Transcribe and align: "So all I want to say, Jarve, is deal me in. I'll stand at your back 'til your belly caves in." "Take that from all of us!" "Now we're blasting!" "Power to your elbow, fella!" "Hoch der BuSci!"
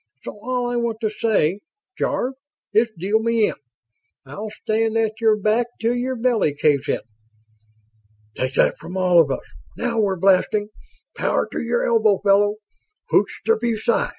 "So 0.23 0.31
all 0.41 0.67
I 0.71 0.77
want 0.77 0.97
to 1.01 1.11
say, 1.11 1.59
Jarve, 1.95 2.33
is 2.73 2.87
deal 2.97 3.19
me 3.19 3.49
in. 3.49 3.53
I'll 4.25 4.49
stand 4.49 4.97
at 4.97 5.21
your 5.21 5.37
back 5.37 5.67
'til 5.79 5.93
your 5.93 6.15
belly 6.15 6.55
caves 6.55 6.89
in." 6.89 7.01
"Take 8.35 8.55
that 8.55 8.79
from 8.79 8.97
all 8.97 9.21
of 9.21 9.29
us!" 9.29 9.45
"Now 9.77 9.99
we're 9.99 10.15
blasting!" 10.17 10.69
"Power 11.15 11.47
to 11.51 11.61
your 11.61 11.85
elbow, 11.85 12.17
fella!" 12.23 12.55
"Hoch 13.11 13.29
der 13.45 13.57
BuSci!" 13.59 14.09